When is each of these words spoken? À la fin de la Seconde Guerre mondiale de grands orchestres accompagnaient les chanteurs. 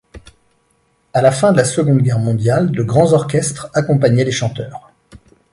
À 1.13 1.21
la 1.21 1.29
fin 1.29 1.51
de 1.51 1.57
la 1.57 1.63
Seconde 1.63 2.01
Guerre 2.01 2.17
mondiale 2.17 2.71
de 2.71 2.81
grands 2.81 3.13
orchestres 3.13 3.69
accompagnaient 3.75 4.23
les 4.25 4.31
chanteurs. 4.31 4.91